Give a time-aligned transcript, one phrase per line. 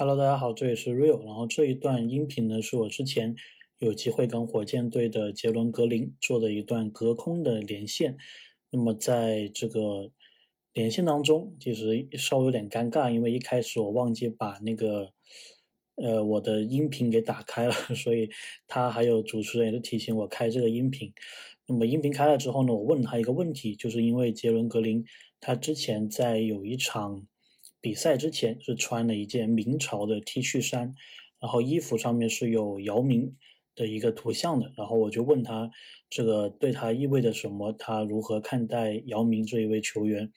[0.00, 1.26] Hello，大家好，这里是 Real。
[1.26, 3.34] 然后这一段音频呢，是我之前
[3.80, 8.16] 有机会跟火箭队的杰伦格林做的一段隔空的连线。
[8.70, 10.12] 那么在这个
[10.72, 15.10] 连线当中，其实稍微有点尴尬，因为一开始我忘记把那个
[15.96, 18.30] 呃我的音频给打开了， 所以
[18.68, 21.12] 他还有主持人也是提醒我开这个音频。
[21.66, 25.04] 那么音频开了之后呢，我问他一个问题，就是因为杰伦格林
[25.40, 27.26] 他之前在有一场。
[27.80, 30.96] 比赛之前是穿了一件明朝的 T 恤衫，
[31.38, 33.36] 然后衣服上面是有姚明
[33.76, 34.72] 的一个图像的。
[34.76, 35.70] 然后我就问他，
[36.10, 37.72] 这个对他意味着什么？
[37.72, 40.32] 他如何看待姚明这一位球员？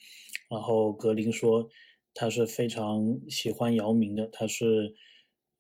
[0.49, 1.68] 然后格林说，
[2.13, 4.94] 他是非常喜欢姚明的，他是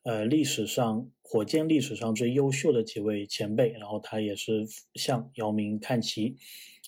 [0.03, 3.71] 呃历史上火箭历史上最优秀的几位前辈。
[3.71, 6.37] 然后他也是向姚明看齐，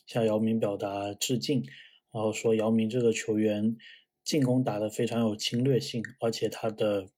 [0.05, 1.63] 向姚明表达致敬。
[2.11, 3.75] 然后说姚明这个球员。
[4.23, 7.09] 进攻打得非常有侵略性，而且他的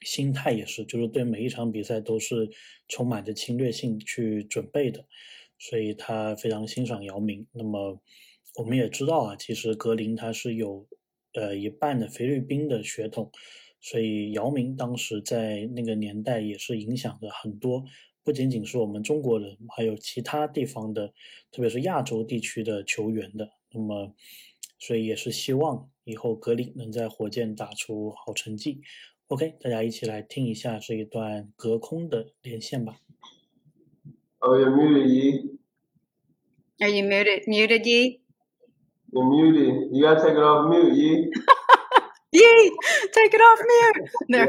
[0.00, 2.50] 心态也是，就是对每一场比赛都是
[2.88, 5.06] 充满着侵略性去准备的，
[5.58, 7.46] 所以他非常欣赏姚明。
[7.52, 8.02] 那么
[8.56, 10.86] 我们也知道啊，其实格林他是有
[11.34, 13.30] 呃一半的菲律宾的血统，
[13.80, 17.84] 所以姚明当时在那个年代也是影响着很多，
[18.24, 21.14] 不仅仅是我们中国人，还有其他地方的，
[21.52, 23.48] 特别是亚洲地区的球员的。
[23.70, 24.14] 那么。
[24.83, 28.81] 所以也是希望以后格林能在火箭打出好成绩。
[29.27, 32.97] OK，大家一起来听一下这一段隔空的连线吧。
[34.39, 35.59] Oh, you're muted, Yi.
[36.79, 37.43] Are you muted?
[37.45, 38.21] Muted, Yi?
[39.11, 39.89] You're muted.
[39.91, 41.29] You gotta take it off mute, Yi.
[42.31, 42.71] Yi,
[43.11, 44.09] take it off mute.
[44.29, 44.45] Yeah.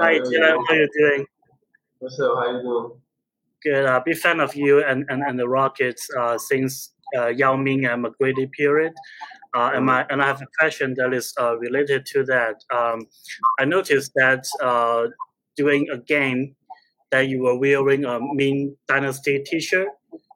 [0.00, 0.56] Hi, Dylan.
[0.56, 1.26] How are you doing?
[1.98, 2.38] What's up?
[2.38, 3.00] How you doing?
[3.62, 3.84] Good.
[3.84, 7.85] Uh, big fan of you and, and, and the Rockets uh, since uh, Yao Ming
[7.85, 8.93] and McGrady period.
[9.55, 12.55] Uh, and, my, and I have a question that is uh, related to that.
[12.73, 13.07] Um,
[13.59, 15.07] I noticed that uh,
[15.55, 16.55] during a game
[17.11, 19.87] that you were wearing a Ming Dynasty T-shirt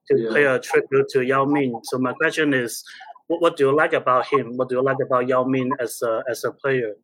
[0.09, 0.34] to yeah.
[0.34, 1.80] pay a tribute to Yao Ming.
[1.84, 2.84] So my question is,
[3.28, 4.58] what, what, do you like about him?
[4.58, 6.96] What do you like about Yao Ming as a as a player?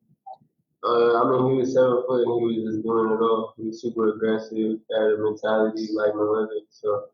[0.84, 3.54] Uh, I mean, he was seven foot and he was just doing it all.
[3.58, 6.62] He was super aggressive, had a mentality like Malone.
[6.70, 7.06] So,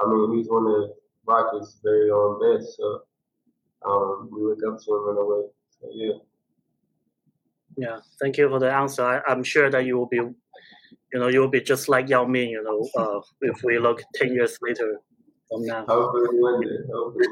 [0.00, 0.94] I mean, he's one of the
[1.28, 2.76] Rockets' very own best.
[2.76, 3.02] So,
[3.86, 5.42] um, we look up to him in a way.
[5.80, 6.12] So yeah.
[7.76, 9.04] Yeah, thank you for the answer.
[9.04, 10.34] I, am sure that you will be, you
[11.14, 12.50] know, you will be just like Yao Ming.
[12.50, 15.00] You know, uh, if we look ten years later
[15.48, 15.84] from now.
[15.86, 16.68] Hopefully, one day.
[16.92, 17.28] Hopefully.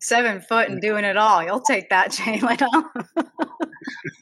[0.00, 1.42] Seven foot and doing it all.
[1.42, 2.84] You'll take that, Jalen.